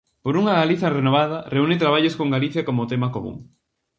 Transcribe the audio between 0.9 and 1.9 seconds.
renovada" reúne